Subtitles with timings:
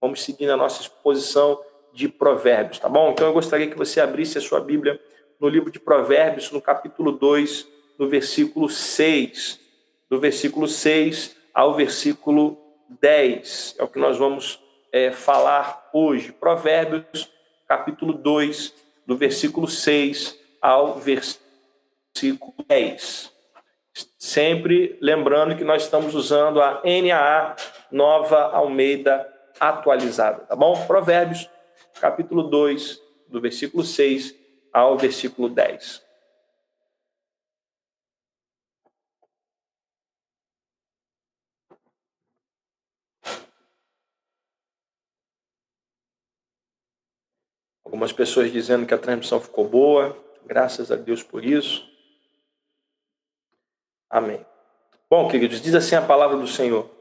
[0.00, 1.60] vamos seguir na nossa exposição
[1.92, 3.10] de Provérbios, tá bom?
[3.10, 4.98] Então eu gostaria que você abrisse a sua Bíblia
[5.38, 7.66] no livro de Provérbios, no capítulo 2,
[7.98, 9.60] no versículo 6.
[10.08, 12.58] Do versículo 6 ao versículo
[13.00, 13.76] 10.
[13.78, 14.60] É o que nós vamos
[14.92, 16.32] é, falar hoje.
[16.32, 17.30] Provérbios,
[17.68, 18.74] capítulo 2,
[19.06, 23.32] do versículo 6 ao versículo 10.
[24.18, 27.56] Sempre lembrando que nós estamos usando a NAA
[27.90, 29.26] Nova Almeida
[29.60, 30.86] atualizada, tá bom?
[30.86, 31.48] Provérbios,
[32.00, 32.98] capítulo 2,
[33.28, 34.34] do versículo 6
[34.72, 36.02] ao versículo 10.
[47.84, 50.16] Algumas pessoas dizendo que a transmissão ficou boa,
[50.46, 51.90] graças a Deus por isso.
[54.08, 54.44] Amém.
[55.10, 56.99] Bom, queridos, diz assim a palavra do Senhor.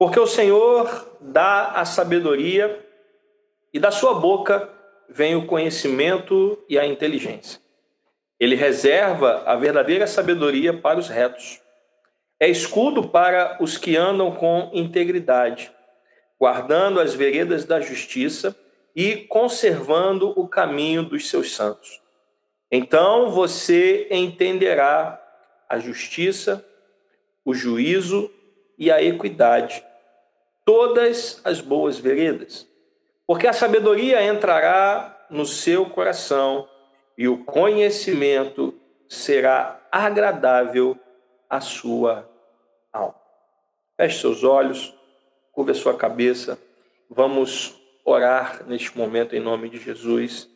[0.00, 2.74] Porque o Senhor dá a sabedoria
[3.70, 4.66] e da sua boca
[5.10, 7.60] vem o conhecimento e a inteligência.
[8.40, 11.60] Ele reserva a verdadeira sabedoria para os retos.
[12.40, 15.70] É escudo para os que andam com integridade,
[16.38, 18.56] guardando as veredas da justiça
[18.96, 22.00] e conservando o caminho dos seus santos.
[22.72, 25.22] Então você entenderá
[25.68, 26.64] a justiça,
[27.44, 28.32] o juízo
[28.78, 29.89] e a equidade,
[30.70, 32.64] todas as boas veredas.
[33.26, 36.68] Porque a sabedoria entrará no seu coração
[37.18, 38.72] e o conhecimento
[39.08, 40.96] será agradável
[41.48, 42.30] à sua
[42.92, 43.16] alma.
[43.96, 44.94] Feche seus olhos,
[45.50, 46.56] curva a sua cabeça.
[47.10, 50.48] Vamos orar neste momento em nome de Jesus.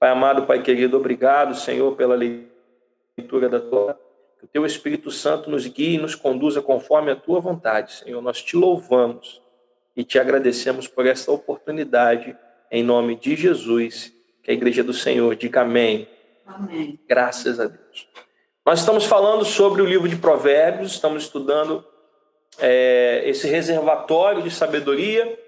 [0.00, 3.94] Pai amado, Pai querido, obrigado, Senhor, pela leitura da tua.
[4.36, 8.20] Que o teu Espírito Santo nos guie e nos conduza conforme a tua vontade, Senhor.
[8.20, 9.40] Nós te louvamos
[9.96, 12.36] e te agradecemos por esta oportunidade,
[12.70, 14.12] em nome de Jesus.
[14.42, 16.08] Que a igreja do Senhor diga amém.
[16.46, 16.98] Amém.
[17.08, 18.08] Graças a Deus.
[18.64, 21.84] Nós estamos falando sobre o livro de Provérbios, estamos estudando
[22.58, 25.38] é, esse reservatório de sabedoria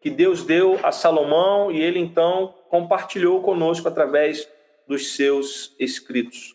[0.00, 4.48] que Deus deu a Salomão e ele então compartilhou conosco através
[4.86, 6.54] dos seus escritos.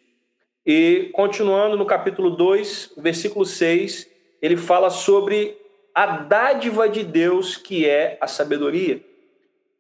[0.66, 4.10] E continuando no capítulo 2, versículo 6,
[4.42, 5.58] ele fala sobre
[5.94, 9.04] a dádiva de Deus que é a sabedoria.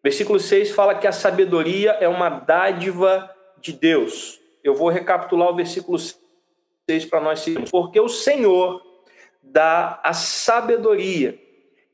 [0.03, 4.39] Versículo 6 fala que a sabedoria é uma dádiva de Deus.
[4.63, 7.71] Eu vou recapitular o versículo 6 para nós seguirmos.
[7.71, 8.81] Porque o Senhor
[9.41, 11.39] dá a sabedoria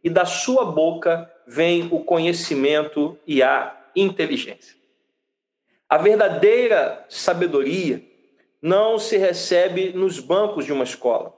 [0.04, 4.78] e da sua boca vem o conhecimento e a inteligência.
[5.88, 8.04] A verdadeira sabedoria
[8.62, 11.34] não se recebe nos bancos de uma escola,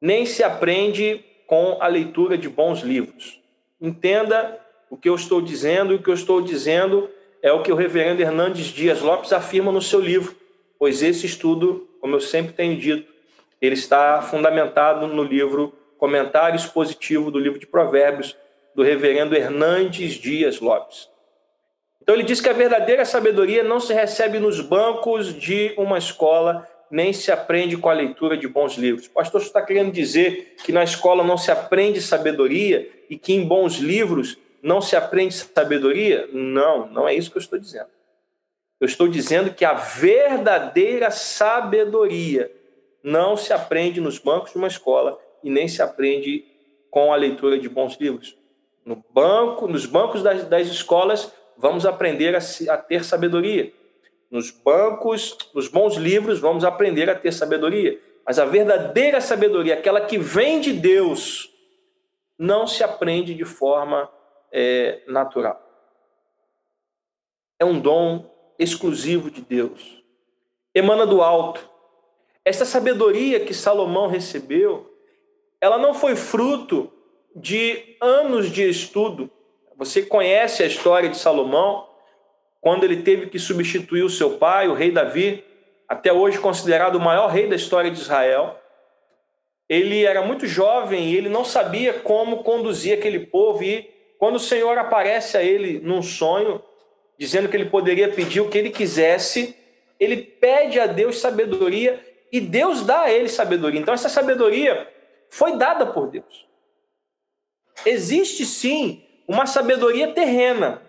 [0.00, 3.40] nem se aprende com a leitura de bons livros.
[3.80, 4.58] Entenda
[4.90, 7.10] o que eu estou dizendo, e o que eu estou dizendo
[7.42, 10.34] é o que o reverendo Hernandes Dias Lopes afirma no seu livro,
[10.78, 13.12] pois esse estudo, como eu sempre tenho dito,
[13.60, 18.36] ele está fundamentado no livro Comentário Expositivo do livro de Provérbios,
[18.74, 21.08] do reverendo Hernandes Dias Lopes.
[22.02, 26.68] Então ele diz que a verdadeira sabedoria não se recebe nos bancos de uma escola,
[26.94, 29.08] nem se aprende com a leitura de bons livros.
[29.08, 33.44] O pastor está querendo dizer que na escola não se aprende sabedoria e que em
[33.44, 36.28] bons livros não se aprende sabedoria?
[36.32, 37.88] Não, não é isso que eu estou dizendo.
[38.80, 42.48] Eu estou dizendo que a verdadeira sabedoria
[43.02, 46.44] não se aprende nos bancos de uma escola e nem se aprende
[46.92, 48.36] com a leitura de bons livros.
[48.86, 52.38] No banco, nos bancos das, das escolas, vamos aprender a,
[52.72, 53.72] a ter sabedoria.
[54.34, 58.00] Nos bancos, nos bons livros, vamos aprender a ter sabedoria.
[58.26, 61.54] Mas a verdadeira sabedoria, aquela que vem de Deus,
[62.36, 64.10] não se aprende de forma
[64.50, 65.62] é, natural.
[67.60, 68.28] É um dom
[68.58, 70.02] exclusivo de Deus.
[70.74, 71.70] Emana do alto.
[72.44, 74.98] Essa sabedoria que Salomão recebeu,
[75.60, 76.92] ela não foi fruto
[77.36, 79.30] de anos de estudo.
[79.76, 81.93] Você conhece a história de Salomão,
[82.64, 85.44] quando ele teve que substituir o seu pai, o rei Davi,
[85.86, 88.58] até hoje considerado o maior rei da história de Israel.
[89.68, 93.62] Ele era muito jovem e ele não sabia como conduzir aquele povo.
[93.62, 93.82] E
[94.18, 96.58] quando o Senhor aparece a ele num sonho,
[97.18, 99.54] dizendo que ele poderia pedir o que ele quisesse,
[100.00, 102.02] ele pede a Deus sabedoria
[102.32, 103.78] e Deus dá a ele sabedoria.
[103.78, 104.90] Então, essa sabedoria
[105.28, 106.46] foi dada por Deus.
[107.84, 110.80] Existe sim uma sabedoria terrena.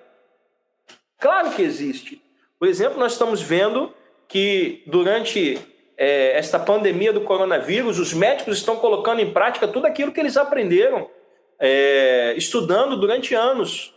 [1.56, 2.22] Que existe.
[2.60, 3.94] Por exemplo, nós estamos vendo
[4.28, 5.60] que durante
[5.98, 10.38] é, esta pandemia do coronavírus, os médicos estão colocando em prática tudo aquilo que eles
[10.38, 11.10] aprenderam
[11.60, 13.94] é, estudando durante anos,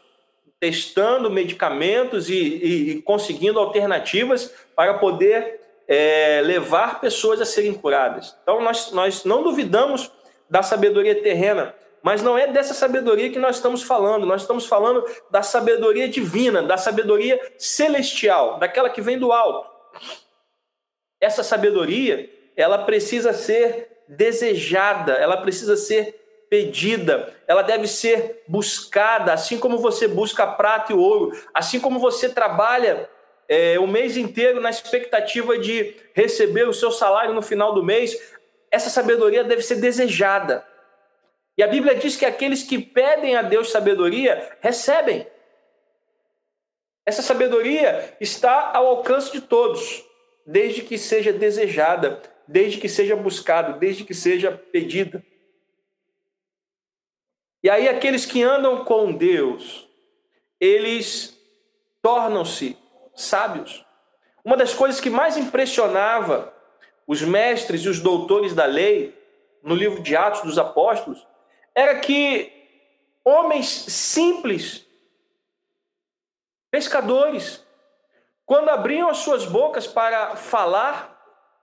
[0.60, 8.36] testando medicamentos e, e, e conseguindo alternativas para poder é, levar pessoas a serem curadas.
[8.42, 10.10] Então, nós, nós não duvidamos
[10.50, 14.26] da sabedoria terrena, mas não é dessa sabedoria que nós estamos falando.
[14.26, 19.68] Nós estamos falando da sabedoria divina, da sabedoria celestial, daquela que vem do alto.
[21.20, 26.14] Essa sabedoria, ela precisa ser desejada, ela precisa ser
[26.48, 32.28] pedida, ela deve ser buscada, assim como você busca prata e ouro, assim como você
[32.28, 33.08] trabalha
[33.48, 38.16] é, o mês inteiro na expectativa de receber o seu salário no final do mês,
[38.70, 40.64] essa sabedoria deve ser desejada.
[41.58, 45.26] E a Bíblia diz que aqueles que pedem a Deus sabedoria recebem.
[47.04, 50.04] Essa sabedoria está ao alcance de todos,
[50.46, 55.20] desde que seja desejada, desde que seja buscada, desde que seja pedida.
[57.60, 59.88] E aí, aqueles que andam com Deus,
[60.60, 61.36] eles
[62.00, 62.78] tornam-se
[63.16, 63.84] sábios.
[64.44, 66.54] Uma das coisas que mais impressionava
[67.04, 69.12] os mestres e os doutores da lei,
[69.60, 71.26] no livro de Atos dos Apóstolos,
[71.74, 72.52] era que
[73.24, 74.86] homens simples,
[76.70, 77.64] pescadores,
[78.46, 81.16] quando abriam as suas bocas para falar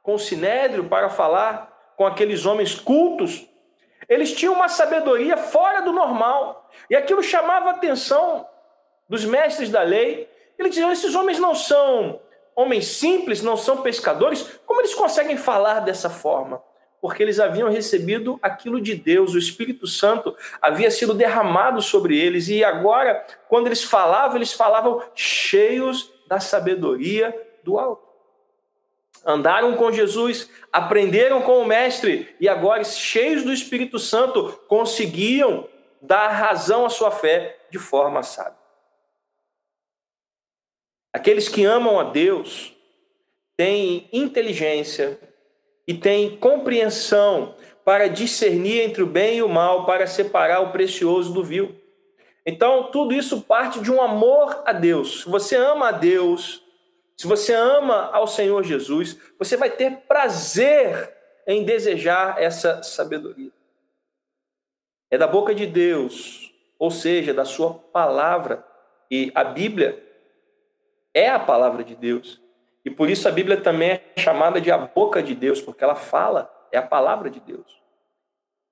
[0.03, 3.47] com o sinédrio, para falar com aqueles homens cultos,
[4.07, 6.69] eles tinham uma sabedoria fora do normal.
[6.89, 8.47] E aquilo chamava a atenção
[9.09, 10.29] dos mestres da lei.
[10.59, 12.21] Eles diziam: esses homens não são
[12.55, 14.43] homens simples, não são pescadores.
[14.65, 16.61] Como eles conseguem falar dessa forma?
[17.05, 22.47] Porque eles haviam recebido aquilo de Deus, o Espírito Santo havia sido derramado sobre eles,
[22.47, 27.31] e agora, quando eles falavam, eles falavam cheios da sabedoria
[27.63, 28.07] do alto.
[29.23, 35.69] Andaram com Jesus, aprenderam com o Mestre, e agora, cheios do Espírito Santo, conseguiam
[36.01, 38.57] dar razão à sua fé de forma sábia.
[41.13, 42.73] Aqueles que amam a Deus
[43.55, 45.19] têm inteligência,
[45.87, 51.31] e tem compreensão para discernir entre o bem e o mal, para separar o precioso
[51.33, 51.75] do vil.
[52.45, 55.21] Então, tudo isso parte de um amor a Deus.
[55.21, 56.63] Se você ama a Deus,
[57.17, 61.13] se você ama ao Senhor Jesus, você vai ter prazer
[61.47, 63.51] em desejar essa sabedoria.
[65.09, 68.65] É da boca de Deus, ou seja, da sua palavra.
[69.09, 70.03] E a Bíblia
[71.13, 72.41] é a palavra de Deus.
[72.85, 75.95] E por isso a Bíblia também é chamada de a boca de Deus, porque ela
[75.95, 77.81] fala, é a palavra de Deus.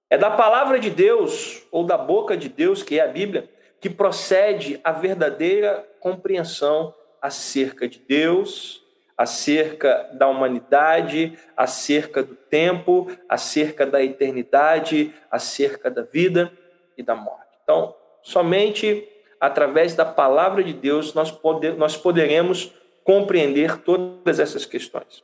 [0.08, 3.50] É da palavra de Deus, ou da boca de Deus, que é a Bíblia,
[3.82, 8.84] que procede a verdadeira compreensão acerca de Deus,
[9.18, 16.52] acerca da humanidade, acerca do tempo, acerca da eternidade, acerca da vida
[16.98, 17.58] e da morte.
[17.64, 19.08] Então, somente
[19.40, 22.72] através da palavra de Deus nós, poder, nós poderemos
[23.04, 25.24] compreender todas essas questões.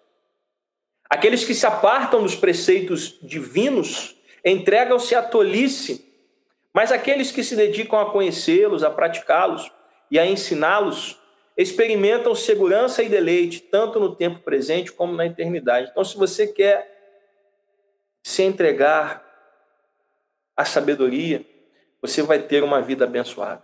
[1.10, 4.16] Aqueles que se apartam dos preceitos divinos
[4.46, 6.06] entregam-se à tolice,
[6.74, 9.72] mas aqueles que se dedicam a conhecê-los, a praticá-los
[10.12, 11.18] e a ensiná-los,
[11.58, 15.90] experimentam segurança e deleite, tanto no tempo presente como na eternidade.
[15.92, 16.90] Então, se você quer
[18.24, 19.26] se entregar
[20.56, 21.44] à sabedoria,
[22.02, 23.64] você vai ter uma vida abençoada.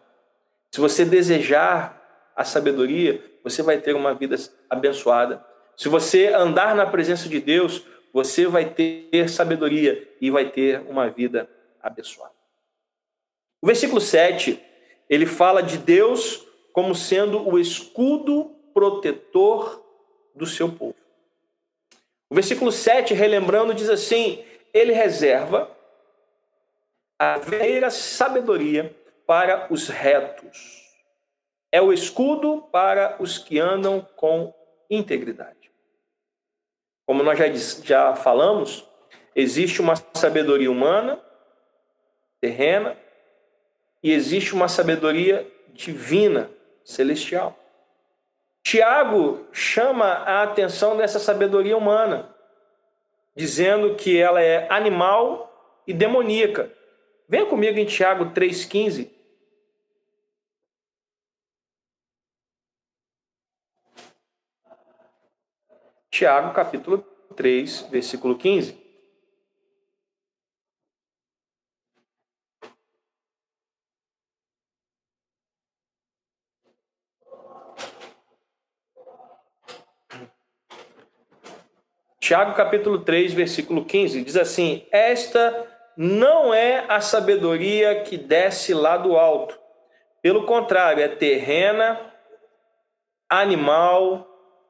[0.72, 2.05] Se você desejar
[2.35, 4.35] a sabedoria, você vai ter uma vida
[4.69, 5.44] abençoada.
[5.77, 11.09] Se você andar na presença de Deus, você vai ter sabedoria e vai ter uma
[11.09, 11.49] vida
[11.81, 12.33] abençoada.
[13.61, 14.59] O versículo 7,
[15.09, 19.81] ele fala de Deus como sendo o escudo protetor
[20.35, 20.95] do seu povo.
[22.30, 25.71] O versículo 7, relembrando, diz assim: Ele reserva
[27.18, 28.94] a verdadeira sabedoria
[29.25, 30.84] para os retos
[31.76, 34.54] é o escudo para os que andam com
[34.90, 35.70] integridade.
[37.06, 37.48] Como nós já,
[37.84, 38.88] já falamos,
[39.36, 41.20] existe uma sabedoria humana,
[42.40, 42.96] terrena,
[44.02, 46.50] e existe uma sabedoria divina,
[46.82, 47.60] celestial.
[48.64, 52.34] Tiago chama a atenção dessa sabedoria humana,
[53.36, 56.72] dizendo que ela é animal e demoníaca.
[57.28, 59.10] Venha comigo em Tiago 3,15.
[66.16, 67.00] Tiago, capítulo
[67.36, 68.74] 3, versículo 15.
[82.22, 88.95] Tiago capítulo 3, versículo 15, diz assim: Esta não é a sabedoria que desce lá
[88.95, 89.60] do alto.
[90.22, 92.00] Pelo contrário, é terrena,
[93.30, 94.26] animal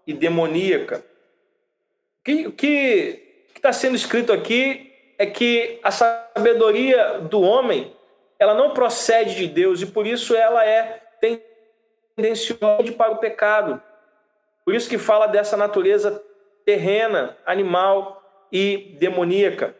[0.08, 1.14] e demoníaca.
[2.28, 3.22] O que
[3.56, 7.94] está sendo escrito aqui é que a sabedoria do homem
[8.40, 11.04] ela não procede de Deus e por isso ela é
[12.18, 13.80] tendenciosa para o pecado.
[14.66, 16.20] Por isso que fala dessa natureza
[16.66, 19.76] terrena, animal e demoníaca.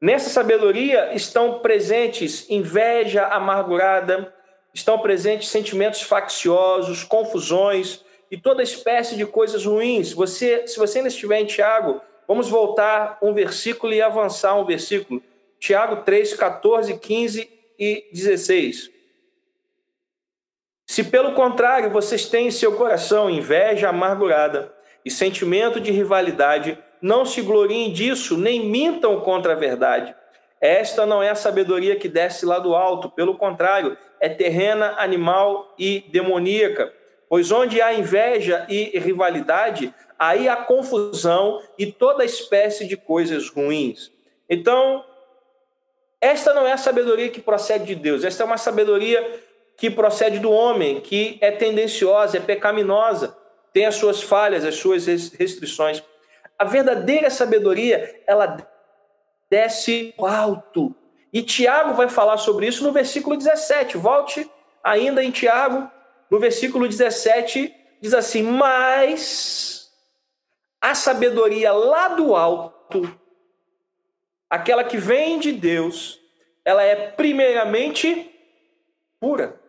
[0.00, 4.34] Nessa sabedoria estão presentes inveja amargurada,
[4.74, 10.12] estão presentes sentimentos facciosos, confusões e toda espécie de coisas ruins.
[10.12, 15.22] Você, se você ainda estiver em Tiago, vamos voltar um versículo e avançar um versículo.
[15.58, 18.90] Tiago 3, 14, 15 e 16.
[20.86, 24.72] Se pelo contrário vocês têm em seu coração inveja amargurada
[25.04, 30.14] e sentimento de rivalidade, não se gloriem disso, nem mintam contra a verdade.
[30.60, 35.74] Esta não é a sabedoria que desce lá do alto, pelo contrário, é terrena, animal
[35.78, 36.92] e demoníaca.
[37.28, 44.12] Pois onde há inveja e rivalidade, aí há confusão e toda espécie de coisas ruins.
[44.48, 45.04] Então,
[46.20, 49.42] esta não é a sabedoria que procede de Deus, esta é uma sabedoria
[49.76, 53.36] que procede do homem, que é tendenciosa, é pecaminosa,
[53.72, 56.02] tem as suas falhas, as suas restrições.
[56.58, 58.56] A verdadeira sabedoria, ela
[59.50, 60.94] desce alto.
[61.30, 63.98] E Tiago vai falar sobre isso no versículo 17.
[63.98, 64.50] Volte
[64.82, 65.90] ainda em Tiago,
[66.30, 69.92] no versículo 17, diz assim: Mas
[70.80, 73.02] a sabedoria lá do alto,
[74.48, 76.20] aquela que vem de Deus,
[76.64, 78.32] ela é primeiramente
[79.20, 79.60] pura,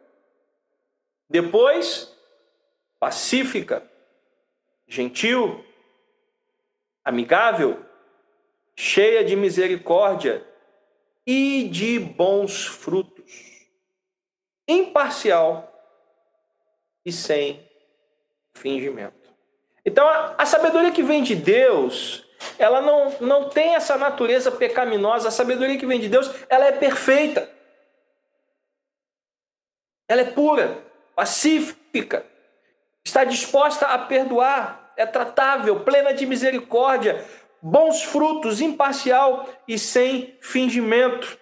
[1.29, 2.15] depois
[2.99, 3.87] pacífica,
[4.87, 5.63] gentil,
[7.03, 7.85] amigável,
[8.75, 10.45] cheia de misericórdia
[11.25, 13.67] e de bons frutos,
[14.67, 15.76] imparcial
[17.07, 17.65] e sem
[18.53, 19.15] fingimento.
[19.85, 20.05] Então,
[20.37, 22.25] a, sabedoria que vem de Deus,
[22.59, 25.29] ela não, não tem essa natureza pecaminosa.
[25.29, 27.49] A sabedoria que vem de Deus, ela é perfeita.
[30.09, 30.79] Ela é pura,
[31.15, 32.25] pacífica,
[33.05, 37.25] está disposta a perdoar, é tratável, plena de misericórdia,
[37.61, 41.37] bons frutos, imparcial e sem fingimento.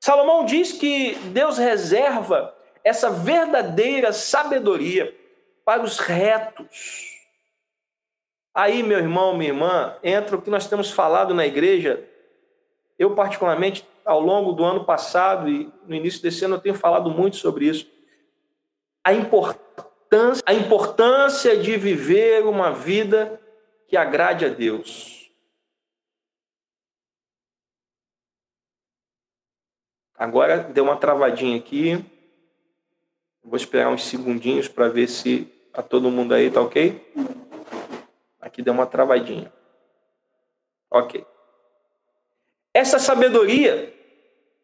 [0.00, 5.12] Salomão diz que Deus reserva essa verdadeira sabedoria
[5.64, 7.14] para os retos.
[8.54, 12.04] Aí, meu irmão, minha irmã, entra o que nós temos falado na igreja.
[12.96, 17.10] Eu, particularmente, ao longo do ano passado e no início desse ano, eu tenho falado
[17.10, 17.90] muito sobre isso.
[19.02, 19.74] A importância
[20.46, 23.40] a importância de viver uma vida
[23.88, 25.28] que agrade a Deus.
[30.16, 32.13] Agora deu uma travadinha aqui.
[33.44, 37.12] Vou esperar uns segundinhos para ver se a tá todo mundo aí tá ok.
[38.40, 39.52] Aqui deu uma travadinha.
[40.90, 41.26] Ok.
[42.72, 43.92] Essa sabedoria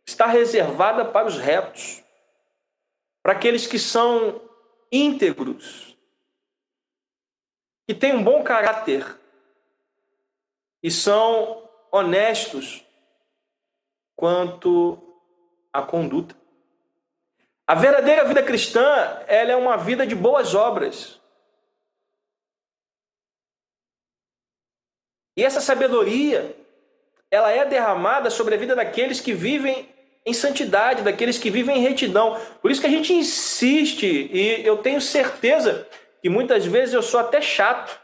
[0.06, 2.02] está reservada para os retos,
[3.22, 4.40] para aqueles que são
[4.90, 5.96] íntegros,
[7.86, 9.04] que têm um bom caráter
[10.82, 12.84] e são honestos
[14.16, 14.98] quanto
[15.72, 16.39] à conduta.
[17.70, 18.82] A verdadeira vida cristã,
[19.28, 21.20] ela é uma vida de boas obras.
[25.36, 26.52] E essa sabedoria,
[27.30, 29.88] ela é derramada sobre a vida daqueles que vivem
[30.26, 32.40] em santidade, daqueles que vivem em retidão.
[32.60, 35.86] Por isso que a gente insiste, e eu tenho certeza
[36.20, 37.96] que muitas vezes eu sou até chato.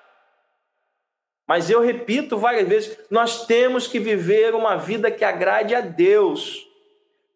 [1.45, 6.65] Mas eu repito várias vezes: nós temos que viver uma vida que agrade a Deus,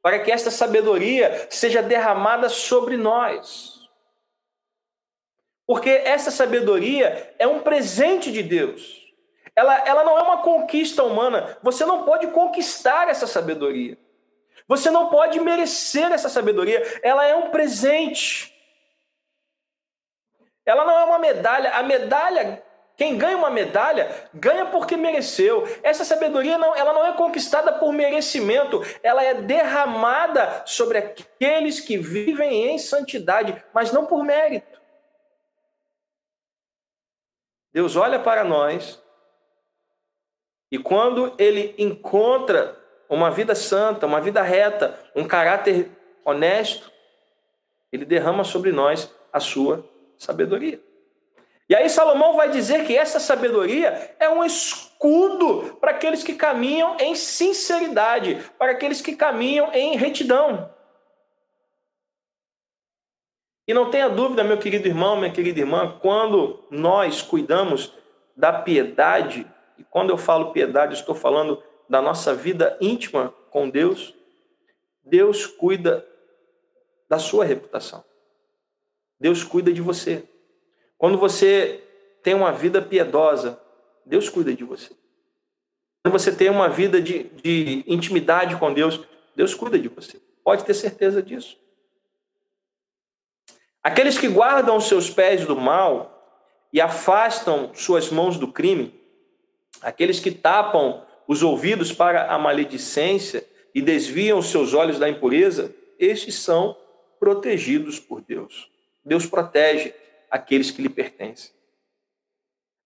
[0.03, 3.89] para que esta sabedoria seja derramada sobre nós.
[5.67, 9.01] Porque essa sabedoria é um presente de Deus.
[9.55, 11.59] Ela, ela não é uma conquista humana.
[11.63, 13.97] Você não pode conquistar essa sabedoria.
[14.67, 18.55] Você não pode merecer essa sabedoria, ela é um presente.
[20.65, 21.71] Ela não é uma medalha.
[21.71, 22.63] A medalha,
[23.01, 25.67] quem ganha uma medalha, ganha porque mereceu.
[25.83, 31.97] Essa sabedoria não, ela não é conquistada por merecimento, ela é derramada sobre aqueles que
[31.97, 34.79] vivem em santidade, mas não por mérito.
[37.73, 39.03] Deus olha para nós
[40.71, 42.79] e quando ele encontra
[43.09, 45.91] uma vida santa, uma vida reta, um caráter
[46.23, 46.93] honesto,
[47.91, 49.89] ele derrama sobre nós a sua
[50.19, 50.90] sabedoria.
[51.71, 56.97] E aí Salomão vai dizer que essa sabedoria é um escudo para aqueles que caminham
[56.99, 60.75] em sinceridade, para aqueles que caminham em retidão.
[63.69, 67.93] E não tenha dúvida, meu querido irmão, minha querida irmã, quando nós cuidamos
[68.37, 69.47] da piedade,
[69.79, 74.13] e quando eu falo piedade, estou falando da nossa vida íntima com Deus,
[75.05, 76.05] Deus cuida
[77.09, 78.05] da sua reputação.
[79.21, 80.29] Deus cuida de você.
[81.01, 81.83] Quando você
[82.23, 83.59] tem uma vida piedosa,
[84.05, 84.91] Deus cuida de você.
[86.03, 89.01] Quando você tem uma vida de, de intimidade com Deus,
[89.35, 90.21] Deus cuida de você.
[90.45, 91.57] Pode ter certeza disso.
[93.83, 96.23] Aqueles que guardam os seus pés do mal
[96.71, 98.93] e afastam suas mãos do crime,
[99.81, 103.43] aqueles que tapam os ouvidos para a maledicência
[103.75, 106.77] e desviam os seus olhos da impureza, estes são
[107.19, 108.71] protegidos por Deus.
[109.03, 109.95] Deus protege
[110.31, 111.53] aqueles que lhe pertencem.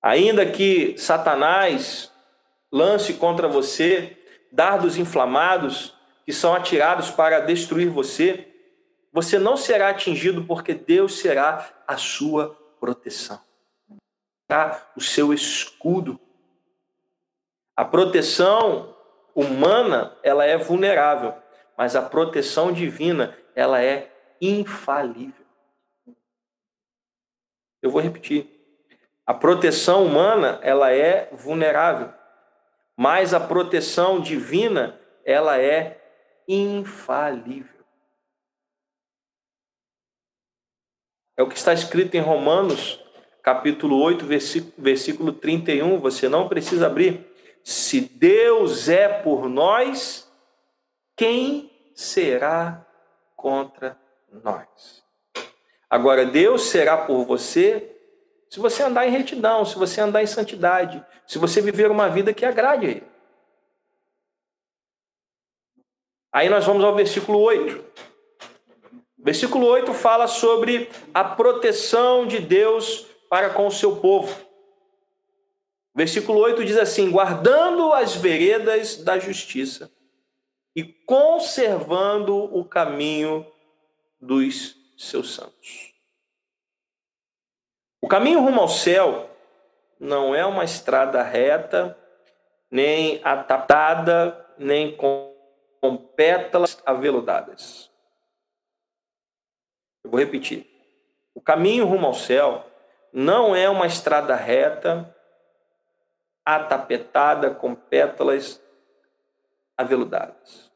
[0.03, 2.11] Ainda que Satanás
[2.73, 4.17] lance contra você
[4.51, 8.49] dardos inflamados que são atirados para destruir você,
[9.13, 13.41] você não será atingido porque Deus será a sua proteção.
[14.47, 16.19] Será o seu escudo.
[17.77, 18.95] A proteção
[19.35, 21.35] humana, ela é vulnerável,
[21.77, 24.11] mas a proteção divina, ela é
[24.41, 25.44] infalível.
[27.85, 28.47] Eu vou repetir.
[29.27, 32.11] A proteção humana, ela é vulnerável,
[32.97, 36.01] mas a proteção divina, ela é
[36.49, 37.85] infalível.
[41.37, 42.99] É o que está escrito em Romanos,
[43.43, 44.25] capítulo 8,
[44.79, 47.23] versículo 31, você não precisa abrir.
[47.63, 50.27] Se Deus é por nós,
[51.15, 52.87] quem será
[53.37, 54.01] contra
[54.43, 55.04] nós?
[55.95, 57.97] Agora, Deus será por você
[58.51, 62.35] se você andar em retidão, se você andar em santidade, se você viver uma vida
[62.35, 63.07] que agrade a Ele.
[66.33, 67.85] Aí nós vamos ao versículo 8.
[69.17, 74.37] Versículo 8 fala sobre a proteção de Deus para com o seu povo.
[75.95, 79.93] Versículo 8 diz assim: guardando as veredas da justiça
[80.75, 83.47] e conservando o caminho
[84.21, 85.95] dos seus santos.
[88.01, 89.31] O caminho rumo ao céu
[89.99, 91.99] não é uma estrada reta,
[92.71, 95.35] nem atatada, nem com,
[95.81, 97.91] com pétalas aveludadas.
[100.05, 100.67] Eu vou repetir.
[101.35, 102.69] O caminho rumo ao céu
[103.13, 105.15] não é uma estrada reta,
[106.45, 108.61] atapetada com pétalas
[109.79, 110.71] aveludadas.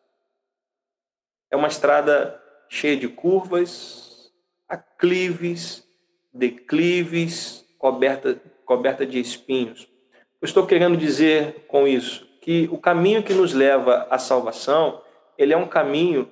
[1.51, 4.08] É uma estrada cheia de curvas,
[4.69, 5.85] aclives,
[6.33, 9.89] declives, coberta, coberta de espinhos.
[10.41, 15.01] Eu estou querendo dizer com isso que o caminho que nos leva à salvação,
[15.37, 16.31] ele é um caminho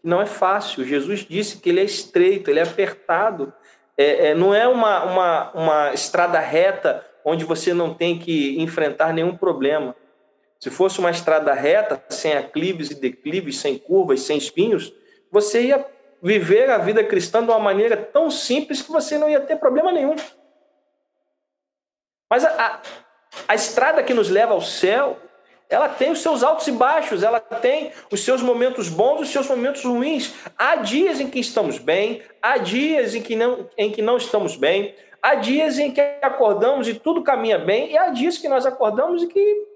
[0.00, 0.84] que não é fácil.
[0.84, 3.52] Jesus disse que ele é estreito, ele é apertado.
[3.96, 9.12] É, é, não é uma, uma, uma estrada reta onde você não tem que enfrentar
[9.12, 9.94] nenhum problema.
[10.58, 14.92] Se fosse uma estrada reta, sem aclives e declives, sem curvas, sem espinhos,
[15.30, 15.84] você ia
[16.22, 19.92] viver a vida cristã de uma maneira tão simples que você não ia ter problema
[19.92, 20.16] nenhum.
[22.30, 22.82] Mas a, a,
[23.48, 25.18] a estrada que nos leva ao céu,
[25.68, 29.48] ela tem os seus altos e baixos, ela tem os seus momentos bons, os seus
[29.48, 30.34] momentos ruins.
[30.56, 34.56] Há dias em que estamos bem, há dias em que não, em que não estamos
[34.56, 38.66] bem, há dias em que acordamos e tudo caminha bem, e há dias que nós
[38.66, 39.66] acordamos e que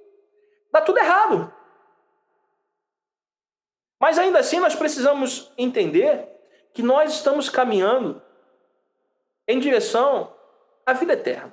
[0.72, 1.52] dá tudo errado.
[4.00, 6.31] Mas ainda assim nós precisamos entender
[6.72, 8.20] que nós estamos caminhando
[9.46, 10.32] em direção
[10.86, 11.52] à vida eterna.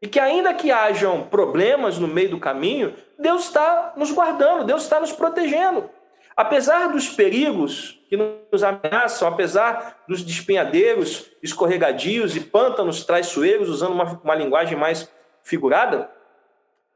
[0.00, 4.82] E que ainda que hajam problemas no meio do caminho, Deus está nos guardando, Deus
[4.82, 5.88] está nos protegendo.
[6.36, 14.20] Apesar dos perigos que nos ameaçam, apesar dos despenhadeiros escorregadios e pântanos traiçoeiros, usando uma,
[14.24, 15.08] uma linguagem mais
[15.44, 16.10] figurada,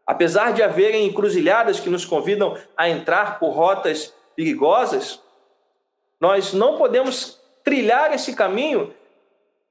[0.06, 5.20] apesar de haverem encruzilhadas que nos convidam a entrar por rotas perigosas,
[6.20, 8.94] nós não podemos trilhar esse caminho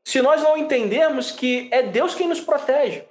[0.03, 3.03] se nós não entendermos que é Deus quem nos protege.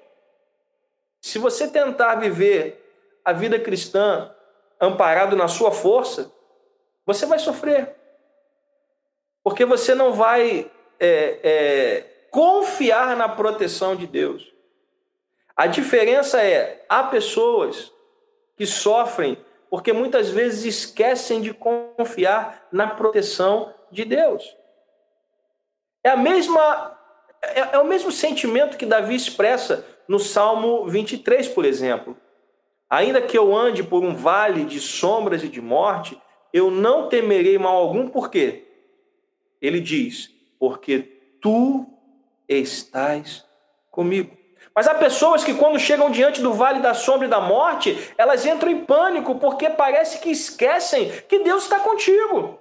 [1.20, 2.80] Se você tentar viver
[3.24, 4.32] a vida cristã
[4.80, 6.30] amparado na sua força,
[7.04, 7.96] você vai sofrer.
[9.42, 10.70] Porque você não vai
[11.00, 14.52] é, é, confiar na proteção de Deus.
[15.56, 17.92] A diferença é: há pessoas
[18.56, 19.36] que sofrem
[19.74, 24.56] porque muitas vezes esquecem de confiar na proteção de Deus.
[26.04, 26.96] É a mesma
[27.42, 32.16] é, é o mesmo sentimento que Davi expressa no Salmo 23, por exemplo.
[32.88, 36.16] Ainda que eu ande por um vale de sombras e de morte,
[36.52, 38.68] eu não temerei mal algum, por quê?
[39.60, 41.00] Ele diz: porque
[41.42, 41.84] tu
[42.48, 43.44] estás
[43.90, 44.36] comigo.
[44.74, 48.44] Mas há pessoas que, quando chegam diante do vale da sombra e da morte, elas
[48.44, 52.58] entram em pânico porque parece que esquecem que Deus está contigo.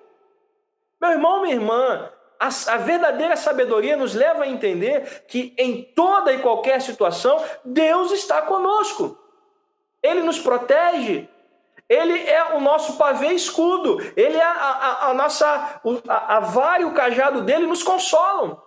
[1.01, 6.31] Meu irmão, minha irmã, a, a, verdadeira sabedoria nos leva a entender que em toda
[6.31, 9.17] e qualquer situação, Deus está conosco.
[10.01, 11.27] Ele nos protege,
[11.89, 16.83] ele é o nosso pavê escudo, ele é a, a, a nossa a, a vara
[16.83, 18.61] e o cajado dele nos consolam.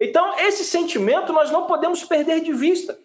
[0.00, 2.98] Então, esse sentimento nós não podemos perder de vista.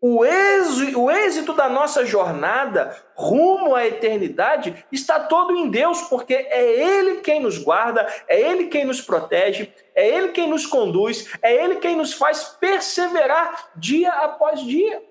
[0.00, 6.34] O êxito, o êxito da nossa jornada rumo à eternidade está todo em Deus, porque
[6.34, 11.30] é Ele quem nos guarda, é Ele quem nos protege, é Ele quem nos conduz,
[11.40, 15.02] é Ele quem nos faz perseverar dia após dia.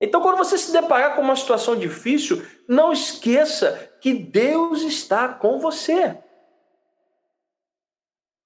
[0.00, 5.60] Então, quando você se deparar com uma situação difícil, não esqueça que Deus está com
[5.60, 6.18] você.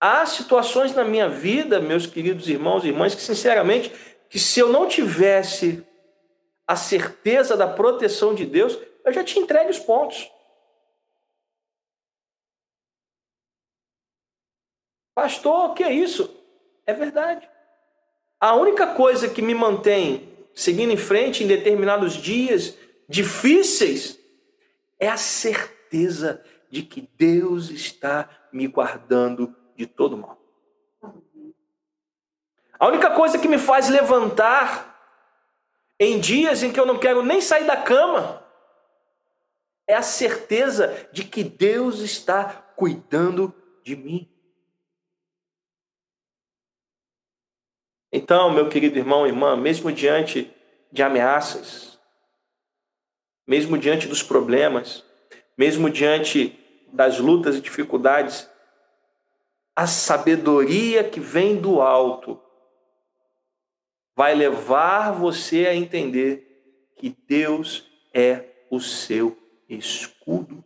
[0.00, 3.92] Há situações na minha vida, meus queridos irmãos e irmãs, que sinceramente,
[4.30, 5.86] que se eu não tivesse
[6.66, 10.30] a certeza da proteção de Deus, eu já tinha entregue os pontos.
[15.14, 16.34] Pastor, o que é isso?
[16.86, 17.46] É verdade.
[18.40, 22.74] A única coisa que me mantém seguindo em frente em determinados dias
[23.06, 24.18] difíceis
[24.98, 30.38] é a certeza de que Deus está me guardando de todo mal.
[32.78, 34.86] A única coisa que me faz levantar
[35.98, 38.44] em dias em que eu não quero nem sair da cama
[39.86, 42.44] é a certeza de que Deus está
[42.76, 44.30] cuidando de mim.
[48.12, 50.54] Então, meu querido irmão e irmã, mesmo diante
[50.92, 51.98] de ameaças,
[53.46, 55.02] mesmo diante dos problemas,
[55.56, 56.58] mesmo diante
[56.92, 58.49] das lutas e dificuldades,
[59.74, 62.40] a sabedoria que vem do alto
[64.14, 69.36] vai levar você a entender que Deus é o seu
[69.68, 70.64] escudo.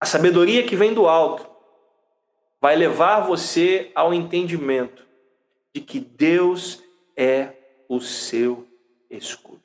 [0.00, 1.50] A sabedoria que vem do alto
[2.60, 5.06] vai levar você ao entendimento
[5.74, 6.82] de que Deus
[7.16, 7.54] é
[7.88, 8.66] o seu
[9.10, 9.62] escudo.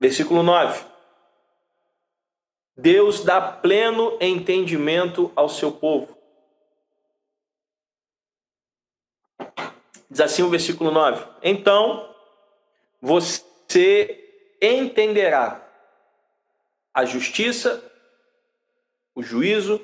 [0.00, 0.87] Versículo 9.
[2.78, 6.16] Deus dá pleno entendimento ao seu povo.
[10.08, 12.14] Diz assim o versículo 9: Então
[13.02, 15.68] você entenderá
[16.94, 17.82] a justiça,
[19.12, 19.80] o juízo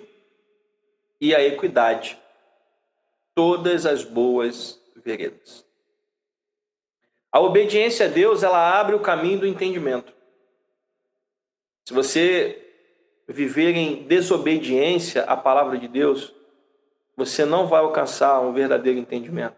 [1.20, 2.16] e a equidade,
[3.34, 5.66] todas as boas veredas.
[7.32, 10.14] A obediência a Deus, ela abre o caminho do entendimento.
[11.84, 12.63] Se você
[13.26, 16.32] viver em desobediência à palavra de Deus,
[17.16, 19.56] você não vai alcançar um verdadeiro entendimento.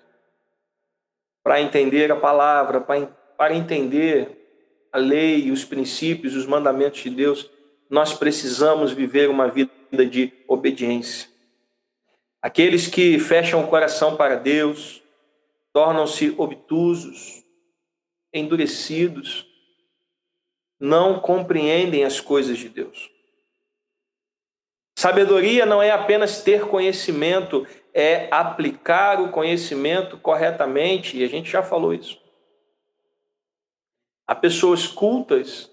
[1.42, 7.50] Para entender a palavra, para entender a lei, os princípios, os mandamentos de Deus,
[7.88, 9.70] nós precisamos viver uma vida
[10.10, 11.28] de obediência.
[12.42, 15.02] Aqueles que fecham o coração para Deus
[15.72, 17.44] tornam-se obtusos,
[18.32, 19.46] endurecidos,
[20.78, 23.15] não compreendem as coisas de Deus.
[24.98, 31.62] Sabedoria não é apenas ter conhecimento, é aplicar o conhecimento corretamente, e a gente já
[31.62, 32.18] falou isso.
[34.26, 35.70] Há pessoas cultas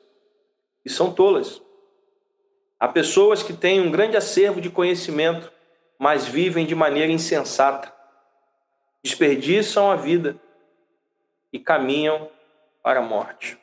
[0.83, 1.61] e são tolas.
[2.77, 5.49] Há pessoas que têm um grande acervo de conhecimento,
[5.97, 7.93] mas vivem de maneira insensata,
[9.01, 10.35] desperdiçam a vida
[11.51, 12.29] e caminham
[12.83, 13.57] para a morte.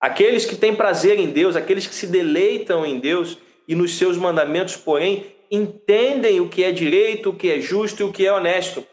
[0.00, 4.16] Aqueles que têm prazer em Deus, aqueles que se deleitam em Deus, e nos seus
[4.16, 8.32] mandamentos, porém, entendem o que é direito, o que é justo e o que é
[8.32, 8.86] honesto,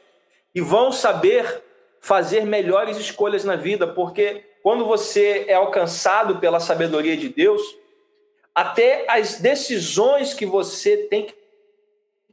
[0.53, 1.63] e vão saber
[1.99, 7.62] fazer melhores escolhas na vida, porque quando você é alcançado pela sabedoria de Deus,
[8.56, 11.36] até as decisões que você tem que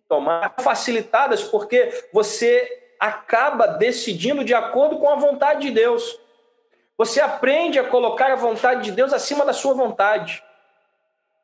[0.08, 6.18] tomar facilitadas, porque você acaba decidindo de acordo com a vontade de Deus.
[6.96, 10.42] Você aprende a colocar a vontade de Deus acima da sua vontade.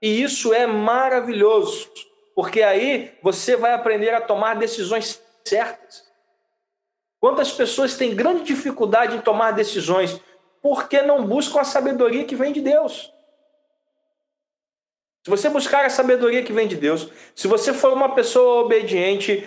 [0.00, 1.90] E isso é maravilhoso,
[2.34, 6.08] porque aí você vai aprender a tomar decisões certas.
[7.20, 10.18] Quantas pessoas têm grande dificuldade em tomar decisões
[10.62, 13.12] porque não buscam a sabedoria que vem de Deus?
[15.22, 19.46] Se você buscar a sabedoria que vem de Deus, se você for uma pessoa obediente,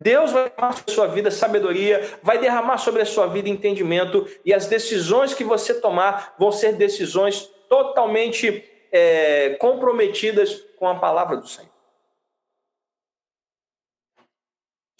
[0.00, 4.26] Deus vai derramar sobre a sua vida sabedoria, vai derramar sobre a sua vida entendimento,
[4.42, 8.64] e as decisões que você tomar vão ser decisões totalmente
[8.96, 11.74] é, comprometidas com a palavra do Senhor.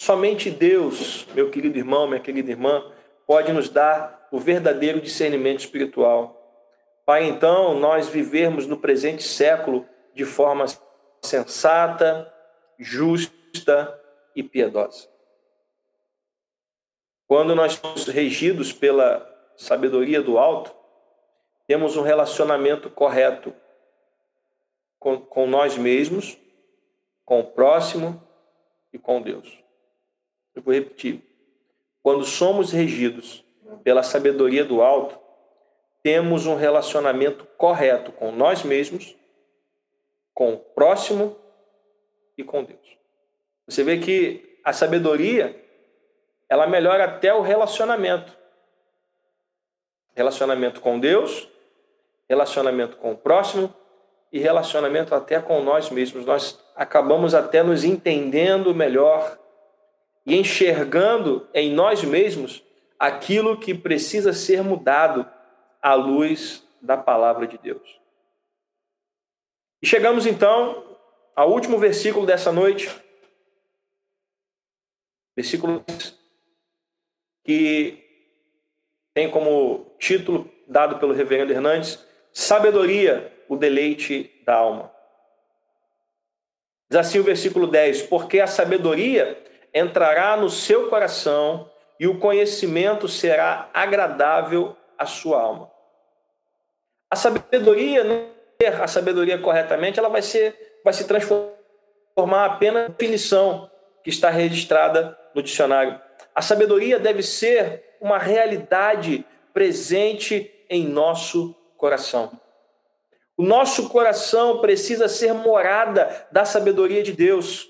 [0.01, 2.91] Somente Deus, meu querido irmão, minha querida irmã,
[3.25, 6.41] pode nos dar o verdadeiro discernimento espiritual.
[7.05, 10.65] Pai, então, nós vivermos no presente século de forma
[11.23, 12.31] sensata,
[12.77, 13.97] justa
[14.35, 15.07] e piedosa.
[17.27, 20.75] Quando nós somos regidos pela sabedoria do alto,
[21.65, 23.55] temos um relacionamento correto
[25.05, 26.35] com, com nós mesmos,
[27.23, 28.19] com o próximo
[28.91, 29.47] e com Deus.
[30.55, 31.21] Eu vou repetir.
[32.01, 33.45] Quando somos regidos
[33.83, 35.19] pela sabedoria do alto,
[36.01, 39.15] temos um relacionamento correto com nós mesmos,
[40.33, 41.37] com o próximo
[42.35, 42.97] e com Deus.
[43.67, 45.55] Você vê que a sabedoria,
[46.49, 48.35] ela melhora até o relacionamento.
[50.15, 51.47] Relacionamento com Deus,
[52.27, 53.71] relacionamento com o próximo
[54.35, 56.25] e relacionamento até com nós mesmos.
[56.25, 59.39] Nós acabamos até nos entendendo melhor
[60.25, 62.61] e enxergando em nós mesmos
[62.99, 65.25] aquilo que precisa ser mudado
[65.81, 68.01] à luz da palavra de Deus.
[69.81, 70.83] E chegamos então
[71.33, 72.93] ao último versículo dessa noite,
[75.33, 75.81] versículo
[77.41, 78.03] que
[79.13, 84.91] tem como título dado pelo reverendo Hernandes, Sabedoria, o deleite da alma.
[86.89, 89.37] Diz assim o versículo 10: Porque a sabedoria
[89.73, 95.71] entrará no seu coração e o conhecimento será agradável à sua alma.
[97.09, 98.03] A sabedoria,
[98.81, 103.69] a sabedoria corretamente, ela vai ser vai se transformar apenas na definição
[104.03, 105.99] que está registrada no dicionário.
[106.33, 112.39] A sabedoria deve ser uma realidade presente em nosso coração.
[113.37, 117.69] O nosso coração precisa ser morada da sabedoria de Deus.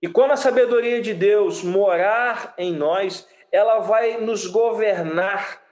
[0.00, 5.62] E quando a sabedoria de Deus morar em nós, ela vai nos governar.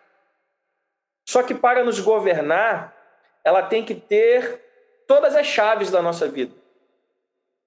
[1.29, 2.97] Só que para nos governar,
[3.45, 4.65] ela tem que ter
[5.07, 6.55] todas as chaves da nossa vida.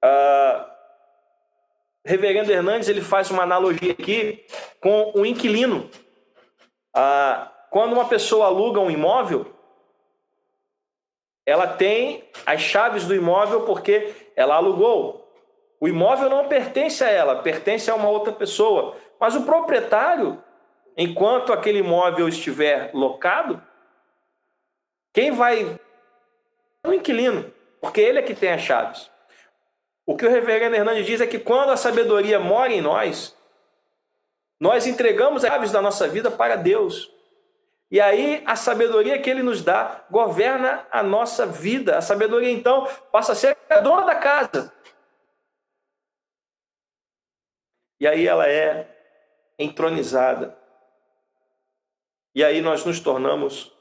[0.03, 0.73] Uh,
[2.05, 4.45] Reverendo Hernandes ele faz uma analogia aqui
[4.81, 5.89] com um inquilino.
[6.95, 9.52] Uh, quando uma pessoa aluga um imóvel,
[11.45, 15.23] ela tem as chaves do imóvel porque ela alugou.
[15.79, 18.95] O imóvel não pertence a ela, pertence a uma outra pessoa.
[19.19, 20.41] Mas o proprietário,
[20.95, 23.61] enquanto aquele imóvel estiver locado,
[25.13, 25.79] quem vai
[26.85, 29.09] o inquilino, porque ele é que tem as chaves.
[30.05, 33.35] O que o reverendo Hernandes diz é que quando a sabedoria mora em nós,
[34.59, 37.11] nós entregamos as chaves da nossa vida para Deus.
[37.93, 41.95] E aí a sabedoria que ele nos dá governa a nossa vida.
[41.95, 44.73] A sabedoria então passa a ser a dona da casa.
[47.99, 48.89] E aí ela é
[49.59, 50.57] entronizada.
[52.33, 53.71] E aí nós nos tornamos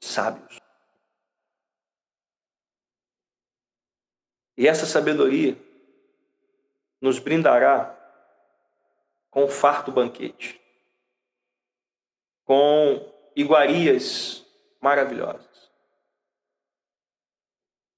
[0.00, 0.60] sábios.
[4.56, 5.56] E essa sabedoria
[7.00, 7.92] nos brindará
[9.32, 10.60] com um farto banquete,
[12.44, 14.44] com iguarias
[14.80, 15.70] maravilhosas.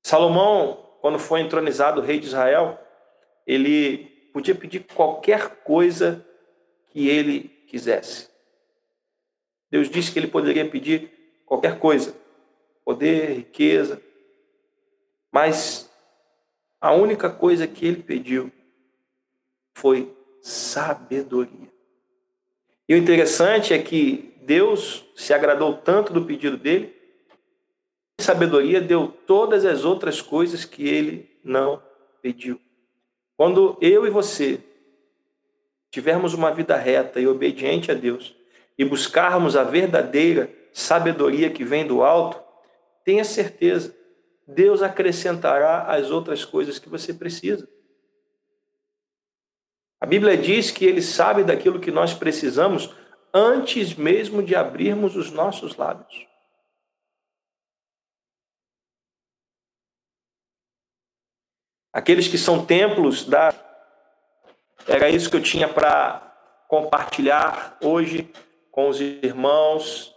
[0.03, 2.79] Salomão, quando foi entronizado rei de Israel,
[3.47, 6.23] ele podia pedir qualquer coisa
[6.91, 8.29] que ele quisesse.
[9.71, 11.11] Deus disse que ele poderia pedir
[11.47, 12.15] qualquer coisa,
[12.85, 14.03] poder, riqueza,
[15.33, 15.91] mas
[16.79, 18.53] a única coisa que ele pediu
[19.75, 21.71] foi sabedoria.
[22.87, 26.95] E o interessante é que Deus se agradou tanto do pedido dele,
[28.19, 31.83] sabedoria deu todas as outras coisas que ele não
[32.23, 32.61] pediu.
[33.37, 34.61] Quando eu e você
[35.91, 38.35] tivermos uma vida reta e obediente a Deus
[38.79, 42.41] e buscarmos a verdadeira sabedoria que vem do alto,
[43.05, 43.95] tenha certeza,
[44.47, 47.69] Deus acrescentará as outras coisas que você precisa.
[50.01, 52.91] A Bíblia diz que ele sabe daquilo que nós precisamos
[53.33, 56.27] antes mesmo de abrirmos os nossos lábios.
[61.93, 63.53] Aqueles que são templos da.
[64.87, 66.21] Era isso que eu tinha para
[66.69, 68.33] compartilhar hoje
[68.71, 70.15] com os irmãos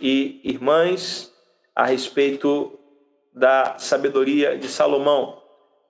[0.00, 1.32] e irmãs
[1.74, 2.78] a respeito
[3.32, 5.42] da sabedoria de Salomão.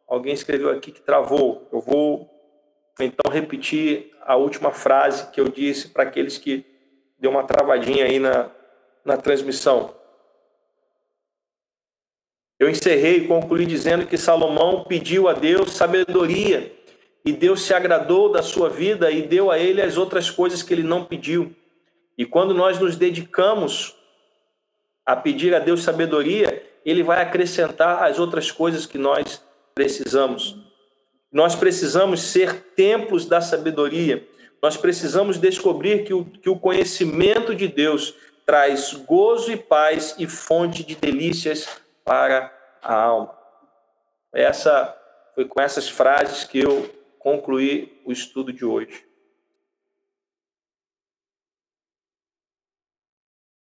[0.07, 1.69] Alguém escreveu aqui que travou.
[1.71, 2.38] Eu vou
[3.05, 6.65] então repetir a última frase que eu disse para aqueles que
[7.19, 8.51] deu uma travadinha aí na,
[9.05, 9.95] na transmissão.
[12.59, 16.73] Eu encerrei e concluí dizendo que Salomão pediu a Deus sabedoria
[17.25, 20.75] e Deus se agradou da sua vida e deu a ele as outras coisas que
[20.75, 21.55] ele não pediu.
[22.17, 23.95] E quando nós nos dedicamos
[25.07, 29.43] a pedir a Deus sabedoria, ele vai acrescentar as outras coisas que nós
[29.75, 30.68] precisamos.
[31.31, 34.27] Nós precisamos ser templos da sabedoria.
[34.63, 38.15] Nós precisamos descobrir que o, que o conhecimento de Deus
[38.47, 41.69] traz gozo e paz e fonte de delícias
[42.05, 43.37] para a alma.
[44.33, 44.97] Essa
[45.35, 49.08] foi com essas frases que eu concluí o estudo de hoje.